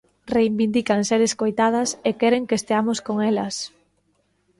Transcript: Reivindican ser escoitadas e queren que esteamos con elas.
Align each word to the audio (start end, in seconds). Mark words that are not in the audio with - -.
Reivindican 0.35 1.01
ser 1.09 1.21
escoitadas 1.29 1.89
e 2.09 2.11
queren 2.19 2.43
que 2.47 2.57
esteamos 2.59 2.97
con 3.07 3.15
elas. 3.29 3.55